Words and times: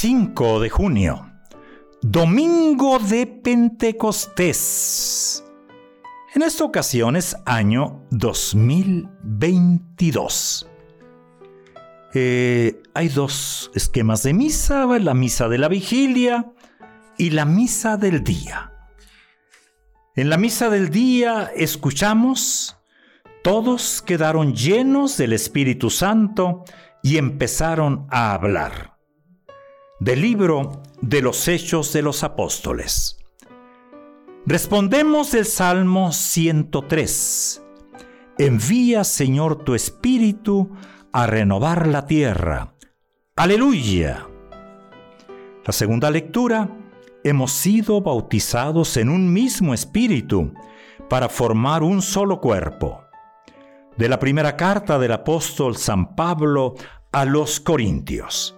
5 0.00 0.60
de 0.60 0.70
junio, 0.70 1.28
Domingo 2.02 3.00
de 3.00 3.26
Pentecostés. 3.26 5.44
En 6.36 6.42
esta 6.42 6.62
ocasión 6.62 7.16
es 7.16 7.36
año 7.44 8.06
2022. 8.12 10.68
Eh, 12.14 12.80
hay 12.94 13.08
dos 13.08 13.72
esquemas 13.74 14.22
de 14.22 14.34
misa, 14.34 14.86
la 15.00 15.14
misa 15.14 15.48
de 15.48 15.58
la 15.58 15.66
vigilia 15.66 16.52
y 17.16 17.30
la 17.30 17.44
misa 17.44 17.96
del 17.96 18.22
día. 18.22 18.72
En 20.14 20.30
la 20.30 20.36
misa 20.36 20.70
del 20.70 20.90
día 20.90 21.50
escuchamos, 21.56 22.76
todos 23.42 24.00
quedaron 24.02 24.54
llenos 24.54 25.16
del 25.16 25.32
Espíritu 25.32 25.90
Santo 25.90 26.62
y 27.02 27.16
empezaron 27.16 28.06
a 28.10 28.34
hablar 28.34 28.97
del 30.00 30.22
libro 30.22 30.82
de 31.00 31.22
los 31.22 31.48
Hechos 31.48 31.92
de 31.92 32.02
los 32.02 32.22
Apóstoles. 32.22 33.18
Respondemos 34.46 35.32
del 35.32 35.44
Salmo 35.44 36.12
103. 36.12 37.62
Envía, 38.38 39.02
Señor, 39.02 39.64
tu 39.64 39.74
Espíritu 39.74 40.70
a 41.12 41.26
renovar 41.26 41.88
la 41.88 42.06
tierra. 42.06 42.74
Aleluya. 43.36 44.26
La 45.66 45.72
segunda 45.72 46.10
lectura, 46.10 46.70
hemos 47.24 47.50
sido 47.50 48.00
bautizados 48.00 48.96
en 48.96 49.08
un 49.08 49.32
mismo 49.32 49.74
Espíritu 49.74 50.54
para 51.10 51.28
formar 51.28 51.82
un 51.82 52.02
solo 52.02 52.40
cuerpo. 52.40 53.02
De 53.96 54.08
la 54.08 54.20
primera 54.20 54.56
carta 54.56 54.98
del 54.98 55.12
apóstol 55.12 55.76
San 55.76 56.14
Pablo 56.14 56.74
a 57.10 57.24
los 57.24 57.58
Corintios 57.58 58.57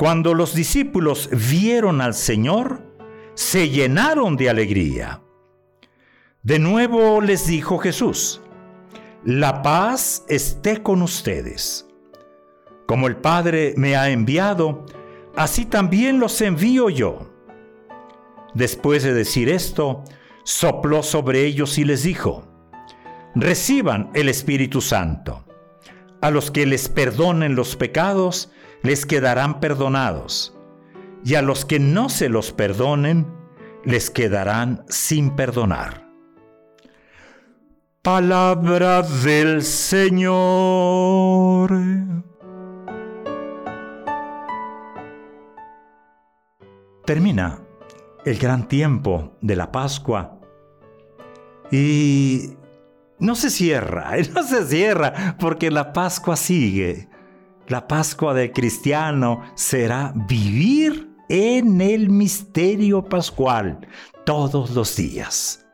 Cuando 0.00 0.32
los 0.32 0.54
discípulos 0.54 1.28
vieron 1.50 2.00
al 2.00 2.14
Señor, 2.14 2.80
se 3.34 3.68
llenaron 3.68 4.34
de 4.38 4.48
alegría. 4.48 5.20
De 6.42 6.58
nuevo 6.58 7.20
les 7.20 7.46
dijo 7.46 7.76
Jesús, 7.76 8.40
la 9.24 9.60
paz 9.60 10.24
esté 10.26 10.82
con 10.82 11.02
ustedes. 11.02 11.86
Como 12.86 13.08
el 13.08 13.16
Padre 13.16 13.74
me 13.76 13.94
ha 13.94 14.08
enviado, 14.08 14.86
así 15.36 15.66
también 15.66 16.18
los 16.18 16.40
envío 16.40 16.88
yo. 16.88 17.30
Después 18.54 19.02
de 19.02 19.12
decir 19.12 19.50
esto, 19.50 20.02
sopló 20.44 21.02
sobre 21.02 21.44
ellos 21.44 21.76
y 21.76 21.84
les 21.84 22.04
dijo, 22.04 22.48
reciban 23.34 24.10
el 24.14 24.30
Espíritu 24.30 24.80
Santo. 24.80 25.44
A 26.22 26.30
los 26.30 26.50
que 26.50 26.64
les 26.64 26.88
perdonen 26.88 27.54
los 27.54 27.76
pecados, 27.76 28.50
les 28.82 29.06
quedarán 29.06 29.60
perdonados, 29.60 30.56
y 31.24 31.34
a 31.34 31.42
los 31.42 31.64
que 31.64 31.78
no 31.78 32.08
se 32.08 32.28
los 32.28 32.52
perdonen, 32.52 33.26
les 33.84 34.10
quedarán 34.10 34.84
sin 34.88 35.36
perdonar. 35.36 36.08
Palabra 38.02 39.02
del 39.02 39.62
Señor. 39.62 40.10
Termina 47.04 47.58
el 48.24 48.38
gran 48.38 48.68
tiempo 48.68 49.36
de 49.42 49.56
la 49.56 49.70
Pascua 49.70 50.38
y 51.70 52.54
no 53.18 53.34
se 53.34 53.50
cierra, 53.50 54.12
no 54.34 54.42
se 54.44 54.64
cierra 54.64 55.36
porque 55.38 55.70
la 55.70 55.92
Pascua 55.92 56.36
sigue. 56.36 57.09
La 57.70 57.86
Pascua 57.86 58.34
del 58.34 58.50
cristiano 58.50 59.42
será 59.54 60.12
vivir 60.12 61.08
en 61.28 61.80
el 61.80 62.10
misterio 62.10 63.04
pascual 63.04 63.86
todos 64.26 64.70
los 64.70 64.96
días. 64.96 65.64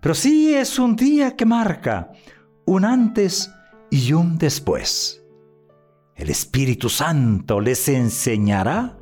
Pero 0.00 0.12
sí 0.16 0.52
es 0.52 0.76
un 0.76 0.96
día 0.96 1.36
que 1.36 1.46
marca 1.46 2.10
un 2.64 2.84
antes 2.84 3.48
y 3.92 4.12
un 4.12 4.38
después. 4.38 5.22
El 6.16 6.30
Espíritu 6.30 6.88
Santo 6.88 7.60
les 7.60 7.88
enseñará 7.88 8.98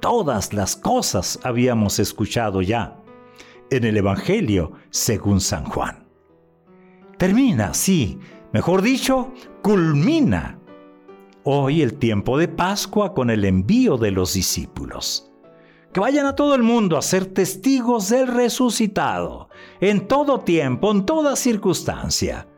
todas 0.00 0.54
las 0.54 0.74
cosas 0.74 1.38
habíamos 1.42 1.98
escuchado 1.98 2.62
ya 2.62 2.96
en 3.70 3.84
el 3.84 3.98
Evangelio 3.98 4.72
según 4.88 5.42
San 5.42 5.66
Juan. 5.66 6.08
Termina, 7.18 7.74
sí, 7.74 8.18
mejor 8.54 8.80
dicho, 8.80 9.34
culmina 9.62 10.60
hoy 11.48 11.80
el 11.80 11.94
tiempo 11.94 12.36
de 12.38 12.48
Pascua 12.48 13.14
con 13.14 13.30
el 13.30 13.44
envío 13.44 13.96
de 13.98 14.10
los 14.10 14.34
discípulos. 14.34 15.30
Que 15.92 16.00
vayan 16.00 16.26
a 16.26 16.34
todo 16.34 16.56
el 16.56 16.64
mundo 16.64 16.98
a 16.98 17.02
ser 17.02 17.26
testigos 17.26 18.08
del 18.08 18.26
resucitado, 18.26 19.48
en 19.80 20.08
todo 20.08 20.40
tiempo, 20.40 20.90
en 20.90 21.06
toda 21.06 21.36
circunstancia. 21.36 22.48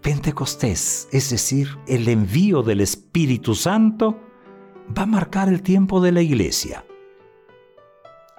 Pentecostés, 0.00 1.06
es 1.12 1.28
decir, 1.28 1.68
el 1.86 2.08
envío 2.08 2.62
del 2.62 2.80
Espíritu 2.80 3.54
Santo, 3.54 4.18
va 4.96 5.02
a 5.02 5.06
marcar 5.06 5.50
el 5.50 5.62
tiempo 5.62 6.00
de 6.00 6.12
la 6.12 6.22
iglesia. 6.22 6.86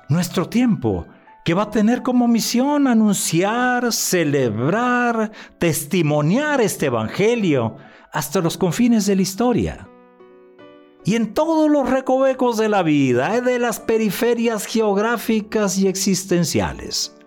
Nuestro 0.10 0.50
tiempo, 0.50 1.06
que 1.46 1.54
va 1.54 1.64
a 1.64 1.70
tener 1.70 2.02
como 2.02 2.28
misión 2.28 2.88
anunciar, 2.88 3.94
celebrar, 3.94 5.32
testimoniar 5.60 6.60
este 6.60 6.88
Evangelio, 6.88 7.78
hasta 8.12 8.42
los 8.42 8.58
confines 8.58 9.06
de 9.06 9.16
la 9.16 9.22
historia. 9.22 9.88
Y 11.04 11.16
en 11.16 11.34
todos 11.34 11.70
los 11.70 11.90
recovecos 11.90 12.58
de 12.58 12.70
la 12.70 12.84
vida, 12.84 13.36
eh, 13.38 13.42
de 13.42 13.58
las 13.58 13.80
periferias 13.80 14.66
geográficas 14.66 15.78
y 15.80 15.88
existenciales. 15.88 17.18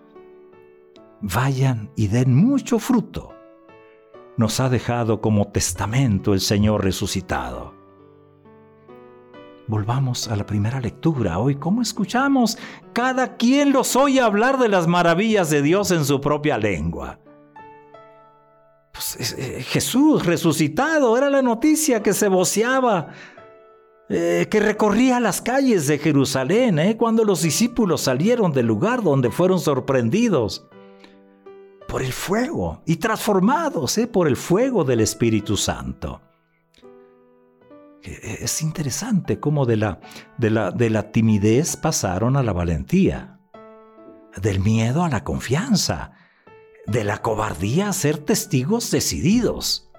Vayan 1.21 1.91
y 1.97 2.09
den 2.09 2.34
mucho 2.34 2.78
fruto. 2.78 3.34
Nos 4.37 4.61
ha 4.61 4.69
dejado 4.69 5.21
como 5.21 5.49
testamento 5.49 6.34
el 6.34 6.41
Señor 6.41 6.84
resucitado. 6.84 7.75
Volvamos 9.66 10.28
a 10.28 10.37
la 10.37 10.45
primera 10.45 10.78
lectura. 10.78 11.39
Hoy, 11.39 11.54
¿cómo 11.54 11.80
escuchamos? 11.80 12.59
Cada 12.92 13.37
quien 13.37 13.72
los 13.72 13.97
oye 13.97 14.21
hablar 14.21 14.59
de 14.59 14.69
las 14.69 14.87
maravillas 14.87 15.48
de 15.48 15.63
Dios 15.63 15.91
en 15.91 16.04
su 16.04 16.21
propia 16.21 16.59
lengua. 16.59 17.23
Pues, 18.94 19.34
eh, 19.36 19.62
Jesús 19.62 20.24
resucitado 20.24 21.18
era 21.18 21.28
la 21.28 21.42
noticia 21.42 22.00
que 22.00 22.12
se 22.12 22.28
voceaba, 22.28 23.08
eh, 24.08 24.46
que 24.48 24.60
recorría 24.60 25.18
las 25.18 25.42
calles 25.42 25.88
de 25.88 25.98
Jerusalén 25.98 26.78
eh, 26.78 26.96
cuando 26.96 27.24
los 27.24 27.42
discípulos 27.42 28.02
salieron 28.02 28.52
del 28.52 28.66
lugar 28.66 29.02
donde 29.02 29.32
fueron 29.32 29.58
sorprendidos 29.58 30.68
por 31.88 32.02
el 32.02 32.12
fuego 32.12 32.82
y 32.86 32.96
transformados 32.96 33.98
por 34.12 34.28
el 34.28 34.36
fuego 34.36 34.84
del 34.84 35.00
Espíritu 35.00 35.56
Santo. 35.56 36.20
Es 38.02 38.62
interesante 38.62 39.41
cómo 39.41 39.66
de 39.66 39.78
la, 39.78 39.98
de, 40.38 40.50
la, 40.50 40.70
de 40.70 40.91
la 40.91 41.10
timidez 41.10 41.76
pasaron 41.76 42.36
a 42.36 42.42
la 42.42 42.52
valentía, 42.52 43.41
del 44.41 44.60
miedo 44.60 45.02
a 45.04 45.08
la 45.08 45.24
confianza, 45.24 46.12
de 46.86 47.04
la 47.04 47.19
cobardía 47.19 47.89
a 47.89 47.92
ser 47.92 48.19
testigos 48.19 48.91
decididos. 48.91 49.91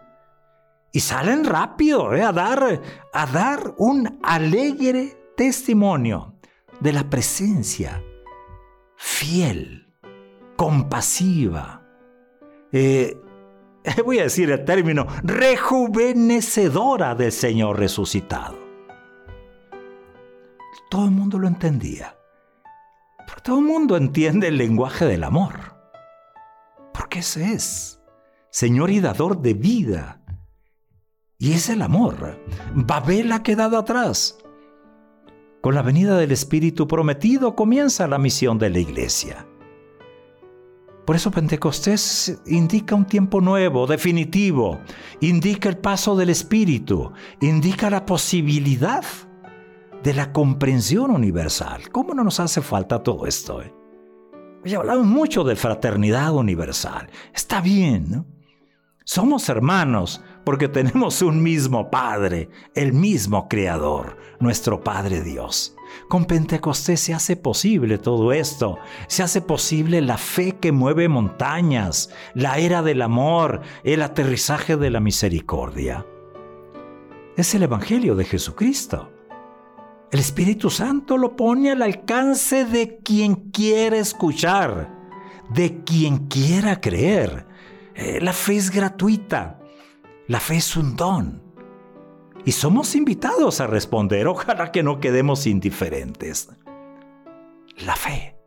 Y 0.92 1.02
salen 1.02 1.44
rápido 1.44 2.14
eh, 2.14 2.24
a, 2.24 2.32
dar, 2.32 2.82
a 3.14 3.26
dar 3.26 3.76
un 3.78 4.20
alegre 4.24 5.18
testimonio. 5.36 6.32
de 6.80 6.92
la 6.92 7.10
presencia 7.10 8.04
fiel, 8.98 9.94
compasiva, 10.58 11.82
eh, 12.72 13.18
voy 14.06 14.20
a 14.20 14.24
decir 14.24 14.52
el 14.52 14.66
término, 14.66 15.08
rejuvenecedora 15.24 17.16
del 17.16 17.31
Señor 17.31 17.80
resucitado. 17.80 18.58
Todo 20.90 21.06
el 21.06 21.12
mundo 21.12 21.40
lo 21.40 21.48
entendía. 21.48 22.18
Pero 23.28 23.42
todo 23.42 23.60
el 23.60 23.66
mundo 23.66 23.98
entiende 23.98 24.48
el 24.50 24.58
lenguaje 24.58 25.06
del 25.06 25.24
amor. 25.24 25.65
Ese 27.16 27.54
es, 27.54 28.02
Señor 28.52 28.92
y 28.92 29.00
dador 29.00 29.42
de 29.42 29.54
vida. 29.54 30.22
Y 31.38 31.54
es 31.54 31.70
el 31.70 31.82
amor. 31.82 32.44
Babel 32.74 33.32
ha 33.32 33.42
quedado 33.42 33.78
atrás. 33.78 34.38
Con 35.62 35.76
la 35.76 35.82
venida 35.82 36.18
del 36.18 36.34
Espíritu 36.34 36.90
prometido 36.90 37.56
comienza 37.56 38.06
la 38.10 38.18
misión 38.18 38.60
de 38.60 38.70
la 38.70 38.80
iglesia. 38.80 39.48
Por 41.06 41.16
eso 41.16 41.32
Pentecostés 41.32 42.42
indica 42.48 42.96
un 42.96 43.06
tiempo 43.06 43.40
nuevo, 43.40 43.88
definitivo, 43.88 44.82
indica 45.22 45.70
el 45.70 45.78
paso 45.78 46.18
del 46.18 46.32
Espíritu, 46.32 47.14
indica 47.40 47.90
la 47.90 48.06
posibilidad 48.06 49.06
de 50.04 50.14
la 50.14 50.34
comprensión 50.34 51.12
universal. 51.12 51.90
¿Cómo 51.94 52.14
no 52.14 52.26
nos 52.26 52.42
hace 52.42 52.62
falta 52.62 53.02
todo 53.02 53.26
esto? 53.26 53.62
Eh? 53.62 53.85
Hablamos 54.74 55.06
mucho 55.06 55.44
de 55.44 55.56
fraternidad 55.56 56.34
universal. 56.34 57.10
Está 57.34 57.62
bien, 57.62 58.10
¿no? 58.10 58.26
Somos 59.04 59.50
hermanos 59.50 60.24
porque 60.44 60.68
tenemos 60.68 61.22
un 61.22 61.44
mismo 61.44 61.92
Padre, 61.92 62.50
el 62.74 62.92
mismo 62.92 63.48
Creador, 63.48 64.18
nuestro 64.40 64.84
Padre 64.84 65.22
Dios. 65.22 65.76
Con 66.10 66.26
Pentecostés 66.26 67.02
se 67.02 67.14
hace 67.14 67.36
posible 67.36 68.00
todo 68.00 68.34
esto. 68.34 68.80
Se 69.08 69.22
hace 69.22 69.42
posible 69.42 70.02
la 70.02 70.18
fe 70.18 70.54
que 70.54 70.72
mueve 70.72 71.08
montañas, 71.08 72.10
la 72.34 72.58
era 72.58 72.82
del 72.82 73.04
amor, 73.04 73.62
el 73.84 74.02
aterrizaje 74.02 74.76
de 74.76 74.90
la 74.90 75.00
misericordia. 75.00 76.06
Es 77.38 77.54
el 77.54 77.62
Evangelio 77.62 78.16
de 78.16 78.26
Jesucristo. 78.26 79.12
El 80.16 80.22
Espíritu 80.22 80.70
Santo 80.70 81.18
lo 81.18 81.36
pone 81.36 81.72
al 81.72 81.82
alcance 81.82 82.64
de 82.64 83.00
quien 83.00 83.36
quiera 83.52 83.98
escuchar, 83.98 84.90
de 85.50 85.84
quien 85.84 86.28
quiera 86.28 86.80
creer. 86.80 87.46
Eh, 87.96 88.22
la 88.22 88.32
fe 88.32 88.56
es 88.56 88.72
gratuita. 88.72 89.60
La 90.30 90.40
fe 90.40 90.56
es 90.56 90.78
un 90.78 90.96
don. 90.96 91.44
Y 92.46 92.54
somos 92.54 92.96
invitados 92.96 93.60
a 93.60 93.68
responder. 93.68 94.30
Ojalá 94.30 94.72
que 94.72 94.84
no 94.84 95.02
quedemos 95.02 95.46
indiferentes. 95.48 96.48
La 97.80 97.98
fe, 97.98 98.38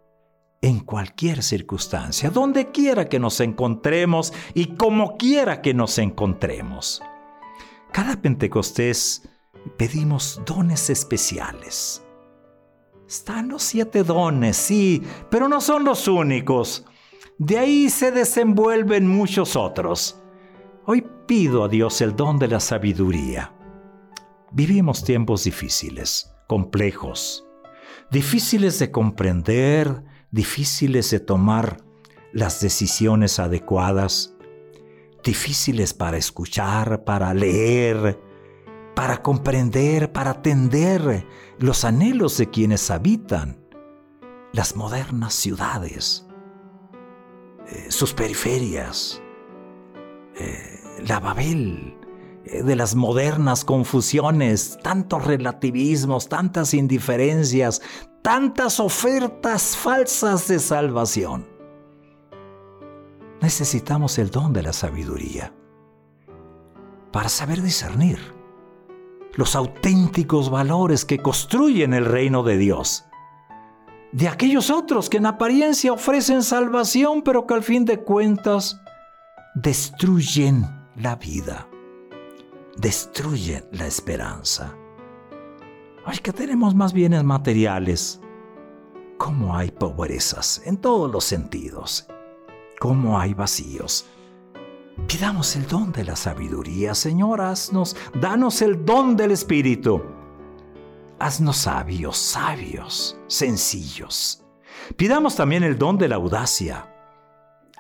en 0.63 0.81
cualquier 0.81 1.43
circunstancia, 1.43 2.31
donde 2.31 2.71
quiera 2.71 3.11
que 3.11 3.19
nos 3.19 3.41
encontremos 3.41 4.33
y 4.55 4.75
como 4.77 5.19
quiera 5.19 5.61
que 5.61 5.75
nos 5.75 5.99
encontremos. 5.99 7.03
Cada 7.93 8.17
Pentecostés 8.23 9.29
pedimos 9.69 10.41
dones 10.47 10.91
especiales. 10.91 12.03
Están 13.09 13.49
los 13.49 13.63
siete 13.63 14.05
dones, 14.05 14.57
sí, 14.57 15.03
pero 15.31 15.49
no 15.49 15.61
son 15.61 15.85
los 15.85 16.07
únicos. 16.09 16.85
De 17.39 17.59
ahí 17.59 17.89
se 17.89 18.11
desenvuelven 18.11 19.07
muchos 19.07 19.57
otros. 19.57 20.21
Hoy 20.85 21.07
pido 21.27 21.65
a 21.65 21.69
Dios 21.69 22.01
el 22.01 22.15
don 22.15 22.39
de 22.39 22.49
la 22.49 22.61
sabiduría. 22.61 23.53
Vivimos 24.53 25.05
tiempos 25.05 25.45
difíciles, 25.45 26.35
complejos, 26.47 27.47
difíciles 28.11 28.79
de 28.79 28.91
comprender, 28.91 30.05
difíciles 30.31 31.11
de 31.11 31.21
tomar 31.21 31.79
las 32.33 32.61
decisiones 32.61 33.39
adecuadas, 33.39 34.35
difíciles 35.25 35.95
para 35.95 36.17
escuchar, 36.17 37.05
para 37.05 37.33
leer, 37.35 38.19
para 38.99 39.23
comprender, 39.23 40.11
para 40.11 40.31
atender 40.33 41.25
los 41.61 41.85
anhelos 41.85 42.37
de 42.37 42.51
quienes 42.51 42.91
habitan 42.91 43.57
las 44.53 44.75
modernas 44.75 45.35
ciudades, 45.35 46.27
eh, 47.69 47.93
sus 47.93 48.13
periferias, 48.13 49.23
eh, 50.35 50.81
la 51.07 51.21
Babel 51.21 51.97
eh, 52.45 52.65
de 52.65 52.75
las 52.75 52.97
modernas 52.97 53.65
confusiones, 53.65 54.81
tantos 54.83 55.25
relativismos, 55.25 56.29
tantas 56.29 56.75
indiferencias, 56.75 57.81
tantas 58.23 58.81
ofertas 58.81 59.77
falsas 59.77 60.49
de 60.49 60.59
salvación. 60.59 61.47
Necesitamos 63.41 64.19
el 64.19 64.33
don 64.33 64.53
de 64.53 64.65
la 64.65 64.73
sabiduría 64.73 65.55
para 67.13 67.29
saber 67.29 67.63
discernir 67.63 68.38
los 69.35 69.55
auténticos 69.55 70.51
valores 70.51 71.05
que 71.05 71.19
construyen 71.19 71.95
el 71.95 72.05
reino 72.05 72.43
de 72.43 72.57
Dios. 72.57 73.05
De 74.13 74.29
aquellos 74.29 74.71
otros 74.71 75.11
que 75.11 75.19
en 75.19 75.27
apariencia 75.27 75.93
ofrecen 75.93 76.43
salvación, 76.43 77.23
pero 77.23 77.47
que 77.47 77.55
al 77.55 77.63
fin 77.63 77.85
de 77.85 77.99
cuentas 77.99 78.81
destruyen 79.55 80.67
la 80.97 81.17
vida, 81.17 81.69
destruyen 82.77 83.65
la 83.73 83.87
esperanza. 83.87 84.75
Ay, 86.05 86.19
que 86.19 86.33
tenemos 86.33 86.75
más 86.75 86.93
bienes 86.93 87.23
materiales. 87.23 88.21
¿Cómo 89.19 89.57
hay 89.57 89.71
pobrezas 89.71 90.63
en 90.65 90.79
todos 90.79 91.11
los 91.11 91.25
sentidos? 91.25 92.07
¿Cómo 92.81 93.19
hay 93.19 93.35
vacíos? 93.35 94.07
Pidamos 95.07 95.57
el 95.57 95.67
don 95.67 95.93
de 95.93 96.05
la 96.05 96.17
sabiduría, 96.17 96.95
Señor, 96.95 97.41
haznos, 97.41 97.97
danos 98.21 98.61
el 98.63 98.85
don 98.85 99.17
del 99.17 99.31
Espíritu. 99.31 100.03
Haznos 101.19 101.57
sabios, 101.57 102.17
sabios, 102.17 103.19
sencillos. 103.27 104.45
Pidamos 104.97 105.35
también 105.37 105.63
el 105.63 105.79
don 105.79 105.99
de 105.99 106.09
la 106.09 106.17
audacia 106.17 106.87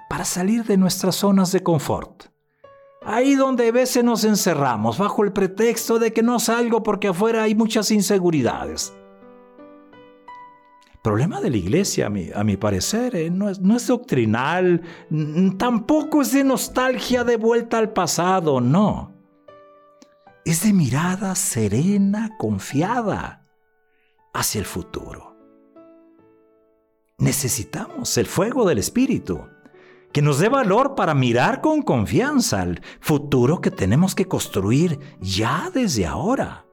para 0.08 0.24
salir 0.24 0.64
de 0.64 0.76
nuestras 0.76 1.16
zonas 1.16 1.52
de 1.52 1.62
confort. 1.62 2.24
Ahí 3.04 3.34
donde 3.34 3.68
a 3.68 3.72
veces 3.72 4.02
nos 4.02 4.24
encerramos 4.24 4.98
bajo 4.98 5.22
el 5.22 5.32
pretexto 5.32 5.98
de 5.98 6.12
que 6.12 6.22
no 6.22 6.40
salgo 6.40 6.82
porque 6.82 7.08
afuera 7.08 7.44
hay 7.44 7.54
muchas 7.54 7.90
inseguridades. 7.90 8.92
Problema 11.02 11.40
de 11.40 11.50
la 11.50 11.56
iglesia, 11.56 12.06
a 12.06 12.44
mi, 12.44 12.56
parecer, 12.56 13.14
eh, 13.14 13.30
no, 13.30 13.48
es, 13.48 13.60
no 13.60 13.76
es 13.76 13.86
doctrinal, 13.86 14.82
tampoco 15.56 16.22
es 16.22 16.32
de 16.32 16.42
nostalgia 16.42 17.24
de 17.24 17.36
vuelta 17.36 17.78
al 17.78 17.92
pasado, 17.92 18.60
no. 18.60 19.14
Es 20.44 20.62
de 20.64 20.72
mirada 20.72 21.34
serena, 21.34 22.36
confiada 22.38 23.46
hacia 24.34 24.58
el 24.58 24.64
futuro. 24.64 25.36
Necesitamos 27.18 28.16
el 28.16 28.26
fuego 28.26 28.66
del 28.66 28.78
Espíritu 28.78 29.40
que 30.12 30.22
nos 30.22 30.38
dé 30.38 30.48
valor 30.48 30.94
para 30.94 31.14
mirar 31.14 31.60
con 31.60 31.82
confianza 31.82 32.62
al 32.62 32.80
futuro 33.00 33.60
que 33.60 33.70
tenemos 33.70 34.14
que 34.14 34.26
construir 34.26 34.98
ya 35.20 35.70
desde 35.72 36.06
ahora, 36.06 36.66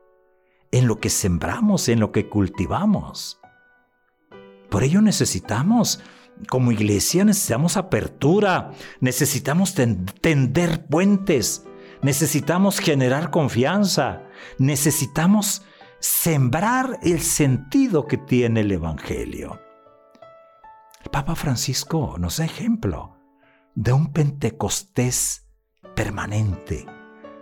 en 0.71 0.87
lo 0.87 0.99
que 0.99 1.09
sembramos, 1.09 1.89
en 1.89 1.99
lo 1.99 2.11
que 2.11 2.29
cultivamos. 2.29 3.39
Por 4.69 4.83
ello 4.83 5.01
necesitamos, 5.01 6.01
como 6.49 6.71
iglesia, 6.71 7.23
necesitamos 7.23 7.77
apertura, 7.77 8.71
necesitamos 8.99 9.75
tender 9.75 10.85
puentes, 10.87 11.65
necesitamos 12.01 12.79
generar 12.79 13.31
confianza, 13.31 14.23
necesitamos 14.57 15.63
sembrar 15.99 16.99
el 17.01 17.21
sentido 17.21 18.05
que 18.05 18.17
tiene 18.17 18.61
el 18.61 18.71
Evangelio. 18.71 19.59
El 21.03 21.11
Papa 21.11 21.35
Francisco 21.35 22.15
nos 22.19 22.37
da 22.37 22.45
ejemplo 22.45 23.15
de 23.75 23.93
un 23.93 24.11
Pentecostés 24.11 25.47
permanente, 25.95 26.85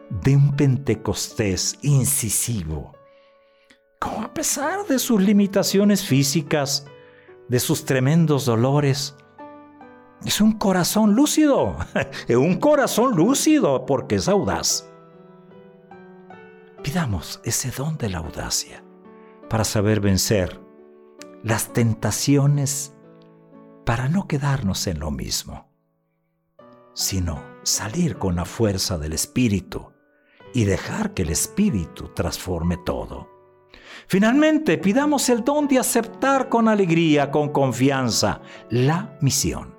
de 0.09 0.35
un 0.35 0.55
Pentecostés 0.55 1.77
incisivo. 1.81 2.93
Como 3.99 4.21
a 4.23 4.33
pesar 4.33 4.85
de 4.87 4.99
sus 4.99 5.21
limitaciones 5.21 6.05
físicas, 6.05 6.85
de 7.49 7.59
sus 7.59 7.85
tremendos 7.85 8.45
dolores, 8.45 9.15
es 10.25 10.41
un 10.41 10.53
corazón 10.53 11.15
lúcido, 11.15 11.75
un 12.29 12.59
corazón 12.59 13.15
lúcido 13.15 13.85
porque 13.85 14.15
es 14.15 14.27
audaz. 14.27 14.89
Pidamos 16.81 17.41
ese 17.43 17.71
don 17.71 17.97
de 17.97 18.09
la 18.09 18.19
audacia 18.19 18.83
para 19.49 19.63
saber 19.63 19.99
vencer 19.99 20.59
las 21.43 21.73
tentaciones 21.73 22.93
para 23.85 24.07
no 24.09 24.27
quedarnos 24.27 24.87
en 24.87 24.99
lo 24.99 25.11
mismo 25.11 25.73
sino 26.93 27.43
salir 27.63 28.17
con 28.17 28.35
la 28.35 28.45
fuerza 28.45 28.97
del 28.97 29.13
Espíritu 29.13 29.91
y 30.53 30.65
dejar 30.65 31.13
que 31.13 31.23
el 31.23 31.29
Espíritu 31.29 32.09
transforme 32.09 32.77
todo. 32.77 33.27
Finalmente, 34.07 34.77
pidamos 34.77 35.29
el 35.29 35.43
don 35.43 35.67
de 35.67 35.79
aceptar 35.79 36.49
con 36.49 36.67
alegría, 36.67 37.31
con 37.31 37.49
confianza, 37.49 38.41
la 38.69 39.17
misión. 39.21 39.75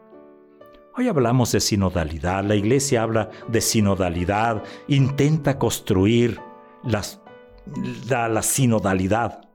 Hoy 0.97 1.09
hablamos 1.09 1.51
de 1.53 1.61
sinodalidad, 1.61 2.45
la 2.45 2.55
iglesia 2.55 3.03
habla 3.03 3.29
de 3.49 3.61
sinodalidad, 3.61 4.63
intenta 4.87 5.59
construir 5.59 6.41
la, 6.85 8.43
sinodalidad, 8.43 9.49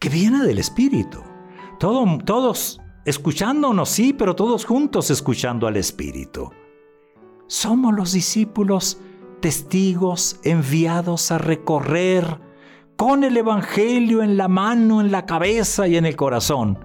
que 0.00 0.08
viene 0.08 0.44
del 0.44 0.58
Espíritu. 0.58 1.22
todos 1.78 2.80
escuchándonos, 3.04 3.88
sí, 3.88 4.12
pero 4.12 4.34
todos 4.34 4.64
juntos 4.64 5.10
escuchando 5.10 5.66
al 5.66 5.76
Espíritu. 5.76 6.50
Somos 7.46 7.94
los 7.94 8.12
discípulos 8.12 8.98
testigos 9.40 10.40
enviados 10.42 11.30
a 11.30 11.38
recorrer 11.38 12.40
con 12.96 13.24
el 13.24 13.36
Evangelio 13.36 14.22
en 14.22 14.36
la 14.36 14.48
mano, 14.48 15.00
en 15.00 15.10
la 15.10 15.26
cabeza 15.26 15.88
y 15.88 15.96
en 15.96 16.06
el 16.06 16.16
corazón 16.16 16.78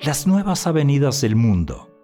las 0.00 0.26
nuevas 0.26 0.66
avenidas 0.66 1.20
del 1.20 1.36
mundo 1.36 1.94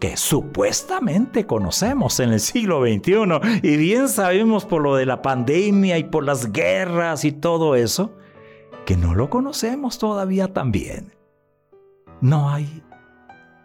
que 0.00 0.16
supuestamente 0.16 1.46
conocemos 1.46 2.18
en 2.20 2.32
el 2.32 2.40
siglo 2.40 2.80
XXI 2.80 3.60
y 3.62 3.76
bien 3.76 4.08
sabemos 4.08 4.64
por 4.64 4.80
lo 4.82 4.96
de 4.96 5.04
la 5.04 5.20
pandemia 5.20 5.98
y 5.98 6.04
por 6.04 6.24
las 6.24 6.50
guerras 6.52 7.24
y 7.26 7.32
todo 7.32 7.76
eso, 7.76 8.16
que 8.86 8.96
no 8.96 9.14
lo 9.14 9.28
conocemos 9.28 9.98
todavía 9.98 10.54
tan 10.54 10.72
bien. 10.72 11.12
No 12.22 12.48
hay 12.48 12.82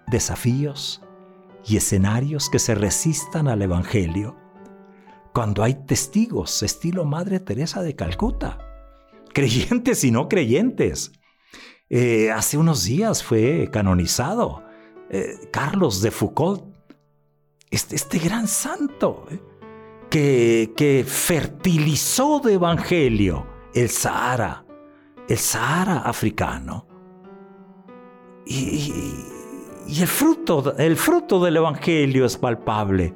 desafíos 0.08 1.02
y 1.66 1.78
escenarios 1.78 2.50
que 2.50 2.60
se 2.60 2.76
resistan 2.76 3.48
al 3.48 3.62
Evangelio 3.62 4.36
cuando 5.34 5.64
hay 5.64 5.74
testigos 5.74 6.64
estilo 6.64 7.06
Madre 7.06 7.40
Teresa 7.40 7.82
de 7.82 7.96
Calcuta, 7.96 8.60
creyentes 9.36 10.04
y 10.06 10.12
no 10.12 10.28
creyentes. 10.30 11.12
Eh, 11.90 12.32
hace 12.32 12.58
unos 12.58 12.86
días 12.86 13.22
fue 13.22 13.70
canonizado 13.72 14.64
eh, 15.12 15.36
Carlos 15.52 16.02
de 16.02 16.10
Foucault, 16.10 16.64
este, 17.70 17.96
este 17.96 18.18
gran 18.18 18.48
santo 18.48 19.28
eh, 19.30 19.40
que, 20.10 20.74
que, 20.76 21.04
fertilizó 21.06 22.40
de 22.40 22.54
evangelio 22.54 23.46
el 23.74 23.90
Sahara, 23.90 24.66
el 25.28 25.38
Sahara 25.38 26.00
africano. 26.00 26.88
Y, 28.48 28.94
y 29.88 30.02
el, 30.02 30.08
fruto, 30.08 30.76
el 30.78 30.96
fruto 30.96 31.44
del 31.44 31.58
evangelio 31.58 32.26
es 32.26 32.38
palpable 32.38 33.14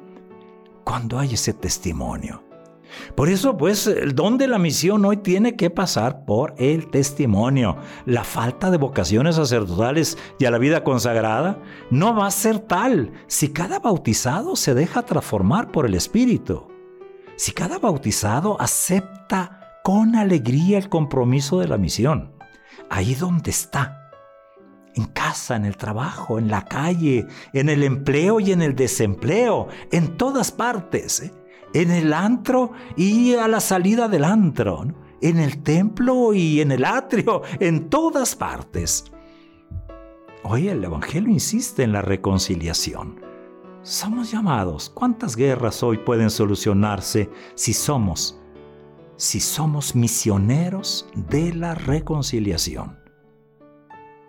cuando 0.84 1.18
hay 1.18 1.34
ese 1.34 1.54
testimonio. 1.54 2.49
Por 3.14 3.28
eso, 3.28 3.56
pues, 3.56 3.86
el 3.86 4.14
don 4.14 4.38
de 4.38 4.48
la 4.48 4.58
misión 4.58 5.04
hoy 5.04 5.18
tiene 5.18 5.56
que 5.56 5.70
pasar 5.70 6.24
por 6.24 6.54
el 6.58 6.90
testimonio. 6.90 7.76
La 8.06 8.24
falta 8.24 8.70
de 8.70 8.78
vocaciones 8.78 9.36
sacerdotales 9.36 10.16
y 10.38 10.44
a 10.44 10.50
la 10.50 10.58
vida 10.58 10.84
consagrada 10.84 11.60
no 11.90 12.14
va 12.14 12.26
a 12.26 12.30
ser 12.30 12.60
tal 12.60 13.12
si 13.26 13.48
cada 13.48 13.78
bautizado 13.78 14.56
se 14.56 14.74
deja 14.74 15.02
transformar 15.02 15.70
por 15.70 15.86
el 15.86 15.94
Espíritu. 15.94 16.68
Si 17.36 17.52
cada 17.52 17.78
bautizado 17.78 18.60
acepta 18.60 19.60
con 19.82 20.14
alegría 20.14 20.78
el 20.78 20.88
compromiso 20.88 21.58
de 21.58 21.68
la 21.68 21.78
misión. 21.78 22.32
Ahí 22.90 23.14
donde 23.14 23.50
está. 23.50 24.10
En 24.94 25.06
casa, 25.06 25.56
en 25.56 25.64
el 25.64 25.76
trabajo, 25.76 26.38
en 26.38 26.48
la 26.48 26.64
calle, 26.64 27.26
en 27.52 27.68
el 27.68 27.84
empleo 27.84 28.40
y 28.40 28.52
en 28.52 28.60
el 28.60 28.74
desempleo, 28.74 29.68
en 29.92 30.16
todas 30.16 30.50
partes. 30.50 31.20
¿eh? 31.20 31.32
En 31.72 31.90
el 31.90 32.12
antro 32.12 32.72
y 32.96 33.34
a 33.34 33.48
la 33.48 33.60
salida 33.60 34.08
del 34.08 34.24
antro, 34.24 34.86
en 35.20 35.38
el 35.38 35.62
templo 35.62 36.32
y 36.32 36.60
en 36.60 36.72
el 36.72 36.84
atrio, 36.84 37.42
en 37.58 37.88
todas 37.88 38.34
partes. 38.34 39.04
Hoy 40.42 40.68
el 40.68 40.82
Evangelio 40.82 41.30
insiste 41.30 41.82
en 41.82 41.92
la 41.92 42.02
reconciliación. 42.02 43.20
Somos 43.82 44.30
llamados. 44.30 44.90
¿Cuántas 44.90 45.36
guerras 45.36 45.82
hoy 45.82 45.98
pueden 45.98 46.30
solucionarse 46.30 47.30
si 47.54 47.72
somos, 47.72 48.38
si 49.16 49.40
somos 49.40 49.94
misioneros 49.94 51.08
de 51.14 51.54
la 51.54 51.74
reconciliación? 51.74 52.98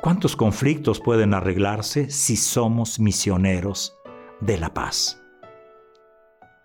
¿Cuántos 0.01 0.36
conflictos 0.36 1.00
pueden 1.00 1.33
arreglarse 1.33 2.10
si 2.10 2.36
somos 2.36 3.00
misioneros 3.00 3.95
de 4.39 4.57
la 4.57 4.74
paz? 4.74 5.20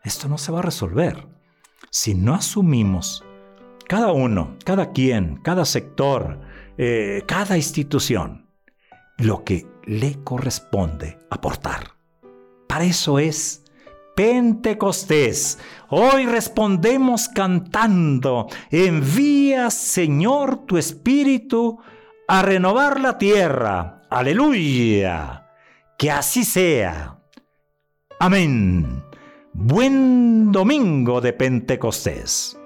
Esto 0.07 0.29
no 0.29 0.39
se 0.39 0.53
va 0.53 0.61
a 0.61 0.63
resolver. 0.63 1.27
Si 1.91 2.15
no 2.15 2.35
asumimos, 2.35 3.25
cada 3.89 4.13
uno, 4.13 4.57
cada 4.65 4.93
quien, 4.93 5.37
cada 5.43 5.65
sector, 5.65 6.41
eh, 6.79 7.23
cada 7.27 7.57
institución, 7.57 8.49
lo 9.19 9.43
que 9.45 9.67
le 9.85 10.23
corresponde 10.23 11.19
aportar. 11.31 11.97
Para 12.69 12.85
eso 12.85 13.19
es 13.19 13.65
Pentecostés. 14.15 15.59
Hoy 15.89 16.27
respondemos 16.27 17.29
cantando, 17.29 18.47
envía 18.71 19.71
Señor 19.71 20.67
tu 20.67 20.79
Espíritu 20.79 21.81
a 22.29 22.43
renovar 22.43 23.01
la 23.01 23.19
tierra. 23.19 24.03
Aleluya. 24.09 25.49
Que 25.99 26.11
así 26.11 26.45
sea. 26.45 27.19
Amén. 28.19 29.06
Buen 29.59 30.53
domingo 30.53 31.23
de 31.23 31.33
Pentecostés. 31.33 32.59